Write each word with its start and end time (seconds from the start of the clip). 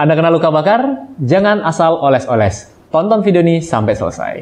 Anda 0.00 0.16
kena 0.16 0.32
luka 0.32 0.48
bakar? 0.48 1.12
Jangan 1.20 1.60
asal 1.60 1.92
oles-oles. 2.00 2.72
Tonton 2.88 3.20
video 3.20 3.44
ini 3.44 3.60
sampai 3.60 3.92
selesai. 3.92 4.34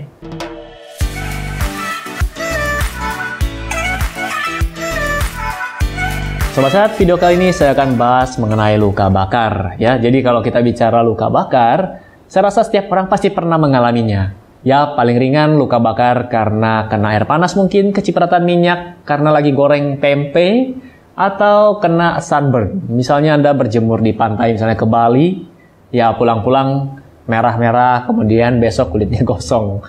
Sobat 6.54 6.70
Sehat, 6.70 6.94
video 6.94 7.18
kali 7.18 7.42
ini 7.42 7.50
saya 7.50 7.74
akan 7.74 7.98
bahas 7.98 8.38
mengenai 8.38 8.78
luka 8.78 9.10
bakar. 9.10 9.74
Ya, 9.82 9.98
jadi 9.98 10.22
kalau 10.22 10.46
kita 10.46 10.62
bicara 10.62 11.02
luka 11.02 11.26
bakar, 11.26 12.06
saya 12.30 12.54
rasa 12.54 12.62
setiap 12.62 12.86
orang 12.94 13.10
pasti 13.10 13.34
pernah 13.34 13.58
mengalaminya. 13.58 14.38
Ya, 14.62 14.94
paling 14.94 15.18
ringan 15.18 15.58
luka 15.58 15.82
bakar 15.82 16.30
karena 16.30 16.86
kena 16.86 17.18
air 17.18 17.26
panas 17.26 17.58
mungkin, 17.58 17.90
kecipratan 17.90 18.46
minyak 18.46 19.02
karena 19.02 19.34
lagi 19.34 19.50
goreng 19.50 19.98
tempe, 19.98 20.78
atau 21.18 21.82
kena 21.82 22.22
sunburn. 22.22 22.86
Misalnya 22.94 23.34
Anda 23.34 23.50
berjemur 23.50 23.98
di 23.98 24.14
pantai, 24.14 24.54
misalnya 24.54 24.78
ke 24.78 24.86
Bali, 24.86 25.47
ya 25.92 26.14
pulang-pulang 26.16 26.98
merah-merah, 27.28 28.08
kemudian 28.08 28.56
besok 28.56 28.96
kulitnya 28.96 29.20
gosong. 29.28 29.84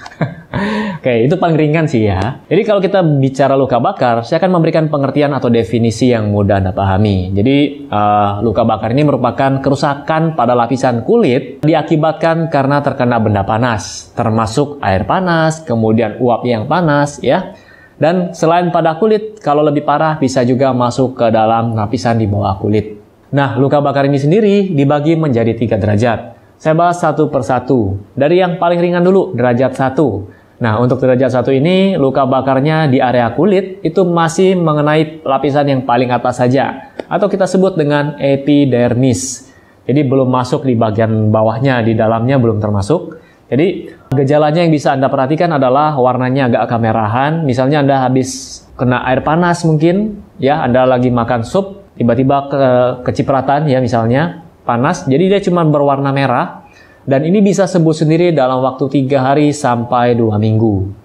Oke, 0.99 1.23
itu 1.23 1.39
paling 1.39 1.55
ringan 1.55 1.88
sih 1.88 2.03
ya. 2.03 2.44
Jadi 2.52 2.62
kalau 2.67 2.84
kita 2.84 2.99
bicara 2.99 3.55
luka 3.55 3.80
bakar, 3.80 4.27
saya 4.27 4.44
akan 4.44 4.59
memberikan 4.59 4.91
pengertian 4.91 5.31
atau 5.31 5.48
definisi 5.48 6.12
yang 6.12 6.27
mudah 6.35 6.59
Anda 6.59 6.75
pahami. 6.75 7.31
Jadi 7.31 7.88
uh, 7.88 8.44
luka 8.44 8.67
bakar 8.67 8.91
ini 8.91 9.08
merupakan 9.08 9.63
kerusakan 9.63 10.35
pada 10.35 10.52
lapisan 10.52 11.08
kulit 11.08 11.63
diakibatkan 11.63 12.52
karena 12.52 12.84
terkena 12.84 13.16
benda 13.23 13.47
panas, 13.47 14.11
termasuk 14.11 14.84
air 14.84 15.08
panas, 15.08 15.63
kemudian 15.63 16.20
uap 16.20 16.44
yang 16.44 16.67
panas 16.67 17.23
ya. 17.23 17.55
Dan 18.00 18.31
selain 18.36 18.72
pada 18.72 19.00
kulit, 19.00 19.39
kalau 19.39 19.63
lebih 19.63 19.84
parah 19.84 20.20
bisa 20.20 20.44
juga 20.44 20.72
masuk 20.75 21.20
ke 21.20 21.27
dalam 21.31 21.75
lapisan 21.75 22.20
di 22.20 22.27
bawah 22.27 22.55
kulit. 22.59 22.98
Nah, 23.29 23.61
luka 23.61 23.77
bakar 23.77 24.09
ini 24.09 24.17
sendiri 24.17 24.73
dibagi 24.73 25.13
menjadi 25.13 25.53
tiga 25.53 25.77
derajat. 25.77 26.33
Saya 26.57 26.73
bahas 26.73 26.97
satu 26.97 27.29
persatu. 27.29 28.02
Dari 28.17 28.41
yang 28.41 28.57
paling 28.57 28.81
ringan 28.81 29.05
dulu, 29.05 29.38
derajat 29.38 29.77
satu. 29.77 30.27
Nah, 30.59 30.75
untuk 30.81 30.99
derajat 30.99 31.31
satu 31.39 31.53
ini, 31.55 31.95
luka 31.95 32.27
bakarnya 32.27 32.91
di 32.91 32.99
area 32.99 33.31
kulit 33.31 33.80
itu 33.86 34.03
masih 34.03 34.59
mengenai 34.59 35.23
lapisan 35.23 35.71
yang 35.71 35.81
paling 35.86 36.11
atas 36.11 36.41
saja. 36.41 36.91
Atau 37.08 37.31
kita 37.31 37.47
sebut 37.47 37.80
dengan 37.80 38.19
epidermis. 38.19 39.47
Jadi 39.88 40.02
belum 40.03 40.27
masuk 40.27 40.67
di 40.67 40.75
bagian 40.75 41.31
bawahnya, 41.31 41.86
di 41.86 41.95
dalamnya 41.95 42.36
belum 42.41 42.59
termasuk. 42.59 43.21
Jadi 43.49 43.89
gejalanya 44.14 44.61
yang 44.61 44.73
bisa 44.73 44.93
Anda 44.93 45.08
perhatikan 45.09 45.53
adalah 45.55 45.95
warnanya 45.95 46.52
agak 46.52 46.75
kemerahan. 46.75 47.47
Misalnya 47.47 47.81
Anda 47.81 47.95
habis 48.03 48.61
kena 48.75 49.05
air 49.08 49.23
panas 49.23 49.64
mungkin, 49.64 50.21
ya 50.43 50.59
Anda 50.61 50.86
lagi 50.86 51.08
makan 51.08 51.41
sup, 51.47 51.78
tiba-tiba 52.00 52.47
ke 52.47 52.64
kecipratan 53.03 53.67
ya 53.67 53.83
misalnya, 53.83 54.47
panas, 54.64 55.03
jadi 55.03 55.36
dia 55.36 55.42
cuma 55.44 55.67
berwarna 55.67 56.16
merah, 56.16 56.64
dan 57.03 57.28
ini 57.28 57.44
bisa 57.44 57.67
sembuh 57.67 57.92
sendiri 57.92 58.31
dalam 58.31 58.64
waktu 58.64 58.88
tiga 58.88 59.28
hari 59.28 59.52
sampai 59.52 60.16
dua 60.16 60.39
minggu. 60.39 60.95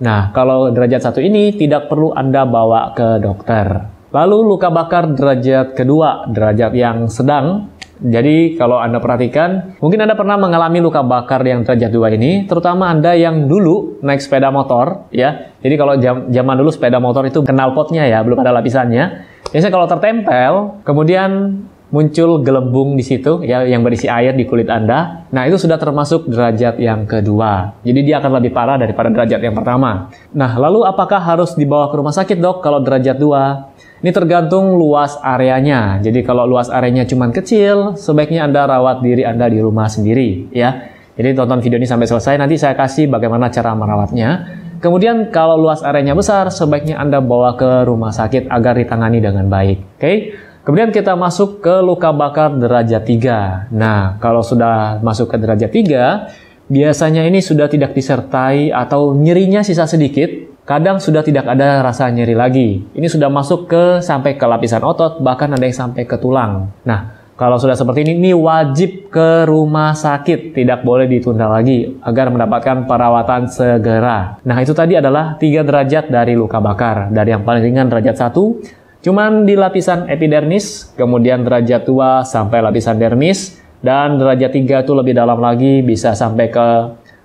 Nah, 0.00 0.32
kalau 0.32 0.72
derajat 0.72 1.06
satu 1.12 1.20
ini 1.20 1.54
tidak 1.54 1.86
perlu 1.86 2.16
Anda 2.16 2.48
bawa 2.48 2.96
ke 2.96 3.20
dokter. 3.20 3.68
Lalu 4.10 4.38
luka 4.42 4.72
bakar 4.72 5.12
derajat 5.12 5.78
kedua, 5.78 6.26
derajat 6.26 6.72
yang 6.74 7.06
sedang. 7.06 7.70
Jadi 8.00 8.56
kalau 8.56 8.80
Anda 8.80 8.96
perhatikan, 8.96 9.76
mungkin 9.76 10.00
Anda 10.00 10.16
pernah 10.16 10.40
mengalami 10.40 10.80
luka 10.80 11.04
bakar 11.04 11.44
yang 11.44 11.68
derajat 11.68 11.92
dua 11.92 12.08
ini, 12.16 12.48
terutama 12.48 12.88
Anda 12.88 13.12
yang 13.12 13.44
dulu 13.44 14.00
naik 14.00 14.24
sepeda 14.24 14.48
motor, 14.48 15.12
ya. 15.12 15.52
Jadi 15.60 15.74
kalau 15.76 16.00
zaman 16.32 16.54
dulu 16.56 16.72
sepeda 16.72 16.96
motor 16.96 17.28
itu 17.28 17.44
kenal 17.44 17.76
potnya 17.76 18.08
ya, 18.08 18.24
belum 18.24 18.40
ada 18.40 18.56
lapisannya. 18.56 19.04
Biasanya 19.50 19.72
kalau 19.74 19.86
tertempel, 19.90 20.52
kemudian 20.86 21.30
muncul 21.90 22.38
gelembung 22.46 22.94
di 22.94 23.02
situ 23.02 23.42
ya 23.42 23.66
yang 23.66 23.82
berisi 23.82 24.06
air 24.06 24.30
di 24.38 24.46
kulit 24.46 24.70
Anda. 24.70 25.26
Nah, 25.34 25.42
itu 25.50 25.58
sudah 25.58 25.74
termasuk 25.74 26.30
derajat 26.30 26.78
yang 26.78 27.02
kedua. 27.02 27.82
Jadi 27.82 28.00
dia 28.06 28.22
akan 28.22 28.38
lebih 28.38 28.54
parah 28.54 28.78
daripada 28.78 29.10
derajat 29.10 29.42
yang 29.42 29.58
pertama. 29.58 30.06
Nah, 30.30 30.54
lalu 30.54 30.86
apakah 30.86 31.18
harus 31.18 31.58
dibawa 31.58 31.90
ke 31.90 31.98
rumah 31.98 32.14
sakit, 32.14 32.38
Dok, 32.38 32.62
kalau 32.62 32.78
derajat 32.78 33.18
2? 33.18 34.06
Ini 34.06 34.10
tergantung 34.16 34.80
luas 34.80 35.18
areanya. 35.20 36.00
Jadi 36.00 36.24
kalau 36.24 36.48
luas 36.48 36.72
areanya 36.72 37.04
cuma 37.04 37.28
kecil, 37.28 37.98
sebaiknya 38.00 38.48
Anda 38.48 38.64
rawat 38.64 39.04
diri 39.04 39.28
Anda 39.28 39.50
di 39.50 39.60
rumah 39.60 39.92
sendiri 39.92 40.48
ya. 40.56 40.88
Jadi 41.20 41.36
tonton 41.36 41.60
video 41.60 41.76
ini 41.76 41.84
sampai 41.84 42.08
selesai, 42.08 42.40
nanti 42.40 42.56
saya 42.56 42.72
kasih 42.72 43.12
bagaimana 43.12 43.52
cara 43.52 43.76
merawatnya. 43.76 44.59
Kemudian 44.80 45.28
kalau 45.28 45.60
luas 45.60 45.84
areanya 45.84 46.16
besar, 46.16 46.48
sebaiknya 46.48 46.96
Anda 46.96 47.20
bawa 47.20 47.52
ke 47.60 47.84
rumah 47.84 48.16
sakit 48.16 48.48
agar 48.48 48.80
ditangani 48.80 49.20
dengan 49.20 49.44
baik. 49.46 49.78
Oke? 49.78 50.00
Okay? 50.00 50.16
Kemudian 50.60 50.92
kita 50.92 51.16
masuk 51.16 51.60
ke 51.60 51.84
luka 51.84 52.12
bakar 52.12 52.52
derajat 52.56 53.04
3. 53.04 53.72
Nah, 53.72 54.16
kalau 54.20 54.40
sudah 54.40 55.00
masuk 55.04 55.32
ke 55.32 55.36
derajat 55.40 55.72
3, 55.72 56.68
biasanya 56.68 57.24
ini 57.28 57.44
sudah 57.44 57.68
tidak 57.68 57.92
disertai 57.92 58.72
atau 58.72 59.12
nyerinya 59.16 59.60
sisa 59.60 59.84
sedikit, 59.84 60.28
kadang 60.68 60.96
sudah 60.96 61.20
tidak 61.24 61.48
ada 61.48 61.84
rasa 61.84 62.08
nyeri 62.12 62.36
lagi. 62.36 62.86
Ini 62.92 63.08
sudah 63.08 63.32
masuk 63.32 63.68
ke 63.68 63.84
sampai 64.00 64.36
ke 64.36 64.44
lapisan 64.48 64.84
otot, 64.84 65.20
bahkan 65.20 65.52
ada 65.52 65.64
yang 65.64 65.76
sampai 65.76 66.08
ke 66.08 66.16
tulang. 66.20 66.72
Nah, 66.88 67.19
kalau 67.40 67.56
sudah 67.56 67.72
seperti 67.72 68.04
ini, 68.04 68.20
ini 68.20 68.32
wajib 68.36 69.08
ke 69.08 69.48
rumah 69.48 69.96
sakit, 69.96 70.52
tidak 70.52 70.84
boleh 70.84 71.08
ditunda 71.08 71.48
lagi 71.48 71.88
agar 72.04 72.28
mendapatkan 72.28 72.84
perawatan 72.84 73.48
segera. 73.48 74.36
Nah, 74.44 74.60
itu 74.60 74.76
tadi 74.76 75.00
adalah 75.00 75.40
tiga 75.40 75.64
derajat 75.64 76.12
dari 76.12 76.36
luka 76.36 76.60
bakar. 76.60 77.08
Dari 77.08 77.32
yang 77.32 77.40
paling 77.40 77.64
ringan 77.64 77.88
derajat 77.88 78.28
1, 78.28 79.00
Cuman 79.00 79.48
di 79.48 79.56
lapisan 79.56 80.12
epidermis, 80.12 80.92
kemudian 80.92 81.40
derajat 81.40 81.88
2 81.88 82.20
sampai 82.20 82.60
lapisan 82.60 83.00
dermis, 83.00 83.56
dan 83.80 84.20
derajat 84.20 84.52
3 84.52 84.84
itu 84.84 84.92
lebih 84.92 85.16
dalam 85.16 85.40
lagi, 85.40 85.80
bisa 85.80 86.12
sampai 86.12 86.52
ke 86.52 86.68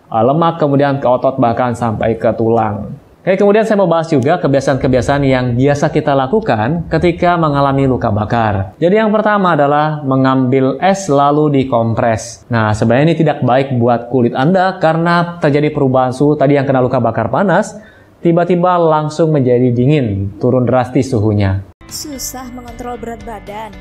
uh, 0.07 0.23
lemak, 0.23 0.55
kemudian 0.55 1.03
ke 1.03 1.07
otot, 1.11 1.35
bahkan 1.35 1.75
sampai 1.75 2.15
ke 2.15 2.31
tulang. 2.39 2.95
Oke, 3.25 3.41
kemudian 3.41 3.65
saya 3.65 3.81
mau 3.81 3.89
bahas 3.89 4.05
juga 4.05 4.37
kebiasaan-kebiasaan 4.37 5.25
yang 5.25 5.57
biasa 5.57 5.89
kita 5.89 6.13
lakukan 6.13 6.85
ketika 6.93 7.33
mengalami 7.41 7.89
luka 7.89 8.13
bakar. 8.13 8.77
Jadi 8.77 9.01
yang 9.01 9.09
pertama 9.09 9.57
adalah 9.57 10.05
mengambil 10.05 10.77
es 10.77 11.09
lalu 11.09 11.49
dikompres. 11.49 12.45
Nah, 12.53 12.69
sebenarnya 12.77 13.05
ini 13.09 13.17
tidak 13.17 13.41
baik 13.41 13.81
buat 13.81 14.13
kulit 14.13 14.37
Anda 14.37 14.77
karena 14.77 15.41
terjadi 15.41 15.73
perubahan 15.73 16.13
suhu 16.13 16.37
tadi 16.37 16.53
yang 16.53 16.69
kena 16.69 16.85
luka 16.85 17.01
bakar 17.01 17.33
panas, 17.33 17.73
tiba-tiba 18.21 18.77
langsung 18.77 19.33
menjadi 19.33 19.73
dingin, 19.73 20.37
turun 20.37 20.69
drastis 20.69 21.09
suhunya. 21.09 21.65
Susah 21.89 22.45
mengontrol 22.53 23.01
berat 23.01 23.25
badan? 23.25 23.73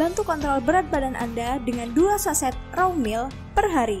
Bantu 0.00 0.24
kontrol 0.24 0.64
berat 0.64 0.88
badan 0.88 1.12
Anda 1.12 1.60
dengan 1.60 1.92
2 1.92 2.16
saset 2.16 2.56
raw 2.72 2.88
meal 2.96 3.28
per 3.52 3.68
hari. 3.68 4.00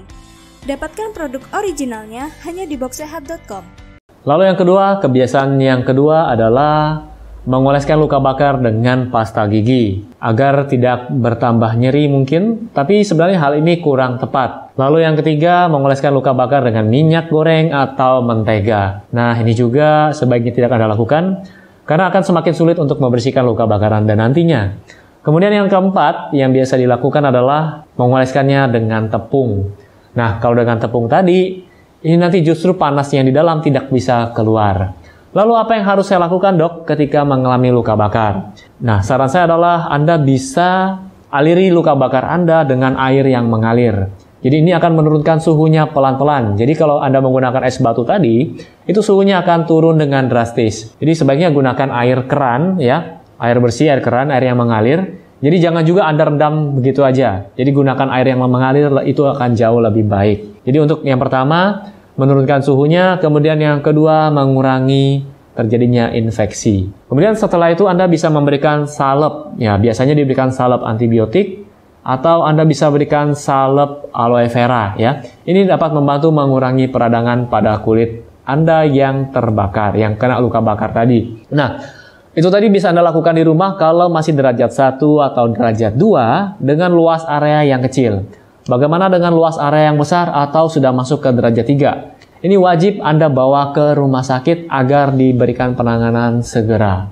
Dapatkan 0.64 1.12
produk 1.12 1.44
originalnya 1.52 2.32
hanya 2.48 2.64
di 2.64 2.80
boxsehat.com. 2.80 3.87
Lalu 4.26 4.50
yang 4.50 4.58
kedua, 4.58 4.98
kebiasaan 4.98 5.58
yang 5.62 5.86
kedua 5.86 6.32
adalah 6.32 7.06
mengoleskan 7.48 7.96
luka 7.96 8.20
bakar 8.20 8.60
dengan 8.60 9.08
pasta 9.08 9.48
gigi 9.48 10.04
agar 10.20 10.68
tidak 10.68 11.08
bertambah 11.08 11.80
nyeri 11.80 12.04
mungkin, 12.10 12.68
tapi 12.76 13.00
sebenarnya 13.06 13.40
hal 13.40 13.52
ini 13.56 13.80
kurang 13.80 14.20
tepat. 14.20 14.76
Lalu 14.76 15.08
yang 15.08 15.16
ketiga, 15.16 15.64
mengoleskan 15.70 16.12
luka 16.12 16.36
bakar 16.36 16.60
dengan 16.60 16.84
minyak 16.90 17.32
goreng 17.32 17.72
atau 17.72 18.20
mentega. 18.20 19.06
Nah, 19.16 19.32
ini 19.40 19.56
juga 19.56 20.12
sebaiknya 20.12 20.52
tidak 20.52 20.76
Anda 20.76 20.92
lakukan 20.92 21.46
karena 21.88 22.12
akan 22.12 22.20
semakin 22.20 22.52
sulit 22.52 22.76
untuk 22.76 23.00
membersihkan 23.00 23.46
luka 23.46 23.64
bakar 23.64 23.96
Anda 23.96 24.12
nantinya. 24.12 24.76
Kemudian 25.24 25.50
yang 25.50 25.68
keempat, 25.72 26.36
yang 26.36 26.52
biasa 26.52 26.76
dilakukan 26.76 27.32
adalah 27.32 27.88
mengoleskannya 27.96 28.68
dengan 28.70 29.08
tepung. 29.08 29.72
Nah, 30.12 30.36
kalau 30.40 30.56
dengan 30.56 30.80
tepung 30.80 31.08
tadi, 31.08 31.67
ini 31.98 32.14
nanti 32.14 32.46
justru 32.46 32.78
panasnya 32.78 33.26
di 33.26 33.34
dalam 33.34 33.58
tidak 33.58 33.90
bisa 33.90 34.30
keluar. 34.30 34.94
Lalu 35.34 35.52
apa 35.58 35.76
yang 35.76 35.84
harus 35.84 36.08
saya 36.08 36.24
lakukan 36.24 36.56
dok 36.56 36.88
ketika 36.88 37.26
mengalami 37.26 37.68
luka 37.74 37.98
bakar? 37.98 38.54
Nah, 38.80 39.02
saran 39.04 39.28
saya 39.28 39.50
adalah 39.50 39.90
Anda 39.90 40.16
bisa 40.16 41.02
aliri 41.28 41.68
luka 41.68 41.92
bakar 41.98 42.24
Anda 42.24 42.64
dengan 42.64 42.96
air 42.96 43.26
yang 43.28 43.50
mengalir. 43.50 44.08
Jadi 44.38 44.62
ini 44.62 44.70
akan 44.70 45.02
menurunkan 45.02 45.42
suhunya 45.42 45.90
pelan-pelan. 45.90 46.54
Jadi 46.54 46.72
kalau 46.78 47.02
Anda 47.02 47.18
menggunakan 47.18 47.66
es 47.66 47.82
batu 47.82 48.06
tadi, 48.06 48.54
itu 48.86 49.00
suhunya 49.02 49.42
akan 49.42 49.66
turun 49.66 49.98
dengan 49.98 50.30
drastis. 50.30 50.94
Jadi 51.02 51.12
sebaiknya 51.12 51.50
gunakan 51.50 51.90
air 51.90 52.24
keran 52.30 52.78
ya, 52.78 53.18
air 53.42 53.58
bersih, 53.58 53.90
air 53.90 53.98
keran, 53.98 54.30
air 54.30 54.46
yang 54.46 54.56
mengalir. 54.56 55.27
Jadi 55.38 55.56
jangan 55.62 55.86
juga 55.86 56.10
Anda 56.10 56.26
rendam 56.26 56.78
begitu 56.78 57.06
aja. 57.06 57.46
Jadi 57.54 57.70
gunakan 57.70 58.08
air 58.10 58.34
yang 58.34 58.42
mengalir 58.42 58.90
itu 59.06 59.22
akan 59.22 59.54
jauh 59.54 59.78
lebih 59.78 60.04
baik. 60.10 60.66
Jadi 60.66 60.78
untuk 60.82 61.06
yang 61.06 61.22
pertama, 61.22 61.90
menurunkan 62.18 62.66
suhunya, 62.66 63.22
kemudian 63.22 63.62
yang 63.62 63.78
kedua 63.78 64.34
mengurangi 64.34 65.22
terjadinya 65.54 66.10
infeksi. 66.14 66.90
Kemudian 67.10 67.38
setelah 67.38 67.70
itu 67.70 67.86
Anda 67.86 68.10
bisa 68.10 68.30
memberikan 68.30 68.86
salep, 68.86 69.58
ya 69.58 69.78
biasanya 69.78 70.14
diberikan 70.18 70.50
salep 70.50 70.82
antibiotik 70.82 71.66
atau 72.02 72.46
Anda 72.46 72.62
bisa 72.62 72.90
berikan 72.90 73.34
salep 73.34 74.10
aloe 74.14 74.46
vera 74.50 74.94
ya. 74.98 75.22
Ini 75.46 75.66
dapat 75.66 75.94
membantu 75.94 76.30
mengurangi 76.30 76.86
peradangan 76.90 77.50
pada 77.50 77.78
kulit 77.82 78.22
Anda 78.46 78.86
yang 78.86 79.34
terbakar, 79.34 79.98
yang 79.98 80.14
kena 80.14 80.38
luka 80.38 80.62
bakar 80.62 80.94
tadi. 80.94 81.42
Nah, 81.50 81.97
itu 82.38 82.46
tadi 82.54 82.70
bisa 82.70 82.94
Anda 82.94 83.02
lakukan 83.02 83.34
di 83.34 83.42
rumah 83.42 83.74
kalau 83.74 84.06
masih 84.06 84.30
derajat 84.30 84.70
1 84.70 85.02
atau 85.02 85.44
derajat 85.50 85.98
2 85.98 86.62
dengan 86.62 86.94
luas 86.94 87.26
area 87.26 87.66
yang 87.66 87.82
kecil. 87.82 88.30
Bagaimana 88.70 89.10
dengan 89.10 89.34
luas 89.34 89.58
area 89.58 89.90
yang 89.90 89.98
besar 89.98 90.30
atau 90.30 90.70
sudah 90.70 90.94
masuk 90.94 91.18
ke 91.18 91.34
derajat 91.34 91.66
3? 91.66 92.46
Ini 92.46 92.54
wajib 92.54 93.02
Anda 93.02 93.26
bawa 93.26 93.74
ke 93.74 93.98
rumah 93.98 94.22
sakit 94.22 94.70
agar 94.70 95.18
diberikan 95.18 95.74
penanganan 95.74 96.46
segera. 96.46 97.10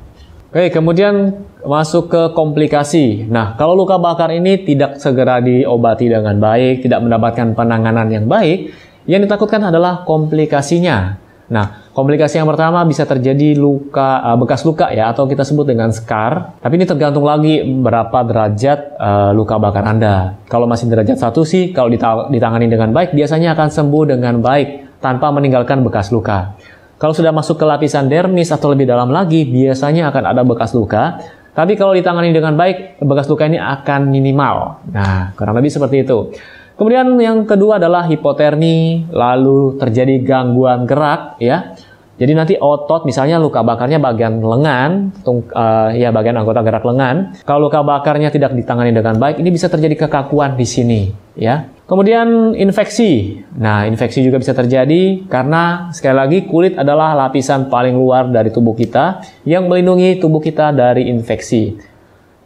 Oke, 0.55 0.71
kemudian 0.71 1.35
masuk 1.67 2.07
ke 2.07 2.23
komplikasi. 2.31 3.27
Nah, 3.27 3.59
kalau 3.59 3.75
luka 3.75 3.99
bakar 3.99 4.31
ini 4.31 4.63
tidak 4.63 5.03
segera 5.03 5.43
diobati 5.43 6.07
dengan 6.07 6.39
baik, 6.39 6.87
tidak 6.87 7.03
mendapatkan 7.03 7.51
penanganan 7.59 8.07
yang 8.15 8.31
baik, 8.31 8.71
yang 9.11 9.27
ditakutkan 9.27 9.75
adalah 9.75 10.07
komplikasinya. 10.07 11.26
Nah, 11.47 11.95
komplikasi 11.95 12.43
yang 12.43 12.51
pertama 12.51 12.83
bisa 12.83 13.07
terjadi 13.07 13.55
luka 13.55 14.19
uh, 14.19 14.35
bekas 14.35 14.67
luka 14.67 14.91
ya 14.91 15.15
atau 15.15 15.31
kita 15.31 15.47
sebut 15.47 15.63
dengan 15.63 15.95
scar. 15.95 16.59
Tapi 16.59 16.75
ini 16.75 16.87
tergantung 16.87 17.23
lagi 17.23 17.63
berapa 17.63 18.19
derajat 18.27 18.99
uh, 18.99 19.31
luka 19.31 19.55
bakar 19.63 19.87
Anda. 19.87 20.35
Kalau 20.51 20.67
masih 20.67 20.91
derajat 20.91 21.23
satu 21.23 21.47
sih 21.47 21.71
kalau 21.71 21.87
ditangani 22.31 22.67
dengan 22.67 22.91
baik 22.91 23.15
biasanya 23.15 23.55
akan 23.55 23.69
sembuh 23.71 24.05
dengan 24.11 24.43
baik 24.43 24.99
tanpa 24.99 25.31
meninggalkan 25.31 25.87
bekas 25.87 26.11
luka. 26.11 26.59
Kalau 26.97 27.13
sudah 27.13 27.31
masuk 27.31 27.61
ke 27.61 27.65
lapisan 27.69 28.09
dermis 28.09 28.49
atau 28.49 28.73
lebih 28.73 28.89
dalam 28.89 29.13
lagi, 29.13 29.45
biasanya 29.45 30.09
akan 30.09 30.33
ada 30.33 30.43
bekas 30.49 30.73
luka. 30.73 31.21
Tapi 31.53 31.77
kalau 31.77 31.93
ditangani 31.93 32.33
dengan 32.33 32.57
baik, 32.57 33.01
bekas 33.05 33.29
luka 33.29 33.45
ini 33.45 33.61
akan 33.61 34.09
minimal. 34.09 34.81
Nah, 34.93 35.37
kurang 35.37 35.61
lebih 35.61 35.69
seperti 35.69 36.09
itu. 36.09 36.33
Kemudian 36.77 37.17
yang 37.17 37.49
kedua 37.49 37.81
adalah 37.81 38.05
hipotermi, 38.05 39.09
lalu 39.09 39.81
terjadi 39.81 40.21
gangguan 40.21 40.85
gerak 40.85 41.41
ya. 41.41 41.73
Jadi 42.17 42.33
nanti 42.33 42.55
otot 42.57 43.05
misalnya 43.05 43.37
luka 43.37 43.61
bakarnya 43.61 44.01
bagian 44.01 44.41
lengan, 44.41 45.13
tung, 45.21 45.45
uh, 45.53 45.93
ya 45.93 46.09
bagian 46.09 46.41
anggota 46.41 46.65
gerak 46.65 46.85
lengan. 46.85 47.37
Kalau 47.45 47.69
luka 47.69 47.85
bakarnya 47.85 48.33
tidak 48.33 48.57
ditangani 48.57 48.93
dengan 48.93 49.21
baik, 49.21 49.37
ini 49.41 49.53
bisa 49.53 49.69
terjadi 49.69 50.09
kekakuan 50.09 50.57
di 50.57 50.65
sini 50.65 51.01
ya. 51.37 51.69
Kemudian 51.85 52.57
infeksi. 52.57 53.45
Nah, 53.61 53.85
infeksi 53.85 54.25
juga 54.25 54.41
bisa 54.41 54.57
terjadi 54.57 55.29
karena 55.29 55.93
sekali 55.93 56.17
lagi 56.17 56.39
kulit 56.49 56.81
adalah 56.81 57.13
lapisan 57.15 57.69
paling 57.69 57.93
luar 57.93 58.33
dari 58.33 58.49
tubuh 58.49 58.73
kita 58.73 59.21
yang 59.45 59.69
melindungi 59.69 60.17
tubuh 60.17 60.41
kita 60.41 60.73
dari 60.73 61.13
infeksi. 61.13 61.96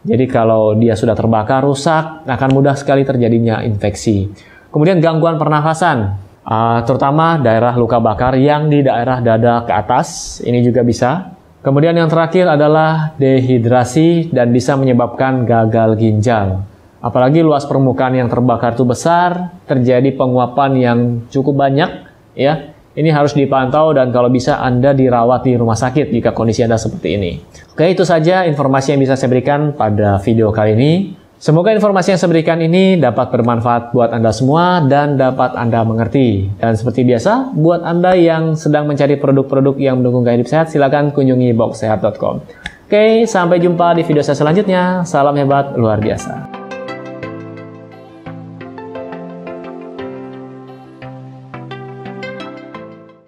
Jadi 0.01 0.25
kalau 0.25 0.73
dia 0.73 0.97
sudah 0.97 1.13
terbakar, 1.13 1.61
rusak, 1.61 2.25
akan 2.25 2.49
mudah 2.49 2.73
sekali 2.73 3.05
terjadinya 3.05 3.61
infeksi. 3.61 4.33
Kemudian 4.73 4.97
gangguan 4.97 5.37
pernafasan, 5.37 6.17
uh, 6.41 6.79
terutama 6.87 7.37
daerah 7.37 7.77
luka 7.77 8.01
bakar 8.01 8.33
yang 8.39 8.65
di 8.65 8.81
daerah 8.81 9.21
dada 9.21 9.61
ke 9.61 9.73
atas, 9.73 10.39
ini 10.41 10.65
juga 10.65 10.81
bisa. 10.81 11.37
Kemudian 11.61 11.93
yang 11.93 12.09
terakhir 12.09 12.49
adalah 12.49 13.13
dehidrasi 13.21 14.33
dan 14.33 14.49
bisa 14.49 14.73
menyebabkan 14.73 15.45
gagal 15.45 15.93
ginjal. 16.01 16.65
Apalagi 16.97 17.45
luas 17.45 17.69
permukaan 17.69 18.17
yang 18.17 18.29
terbakar 18.29 18.73
itu 18.73 18.85
besar, 18.85 19.53
terjadi 19.69 20.17
penguapan 20.17 20.71
yang 20.77 20.99
cukup 21.29 21.61
banyak, 21.61 22.09
ya 22.33 22.70
ini 22.95 23.09
harus 23.11 23.31
dipantau 23.31 23.95
dan 23.95 24.11
kalau 24.11 24.27
bisa 24.27 24.59
Anda 24.59 24.91
dirawat 24.91 25.47
di 25.47 25.55
rumah 25.55 25.79
sakit 25.79 26.11
jika 26.11 26.35
kondisi 26.35 26.63
Anda 26.63 26.75
seperti 26.75 27.09
ini. 27.15 27.31
Oke, 27.71 27.87
itu 27.87 28.03
saja 28.03 28.43
informasi 28.43 28.95
yang 28.95 28.99
bisa 28.99 29.15
saya 29.15 29.31
berikan 29.31 29.71
pada 29.71 30.19
video 30.19 30.51
kali 30.51 30.75
ini. 30.75 30.93
Semoga 31.41 31.73
informasi 31.73 32.13
yang 32.13 32.19
saya 32.21 32.29
berikan 32.29 32.61
ini 32.61 33.01
dapat 33.01 33.33
bermanfaat 33.33 33.97
buat 33.97 34.13
Anda 34.13 34.29
semua 34.29 34.85
dan 34.85 35.17
dapat 35.17 35.57
Anda 35.57 35.81
mengerti. 35.81 36.53
Dan 36.61 36.77
seperti 36.77 37.01
biasa, 37.01 37.57
buat 37.57 37.81
Anda 37.81 38.13
yang 38.13 38.53
sedang 38.53 38.85
mencari 38.85 39.17
produk-produk 39.17 39.73
yang 39.81 39.97
mendukung 39.97 40.21
gaya 40.21 40.37
hidup 40.37 40.45
sehat, 40.45 40.69
silakan 40.69 41.09
kunjungi 41.09 41.57
boxsehat.com. 41.57 42.45
Oke, 42.85 43.25
sampai 43.25 43.57
jumpa 43.57 43.97
di 43.97 44.05
video 44.05 44.21
saya 44.21 44.37
selanjutnya. 44.37 45.01
Salam 45.01 45.33
hebat 45.33 45.73
luar 45.73 45.97
biasa. 45.97 46.60